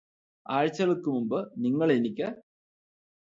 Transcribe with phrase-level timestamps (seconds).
[0.45, 2.27] ആഴ്ചകള്ക്കു മുമ്പ് നിങ്ങളെനിക്ക്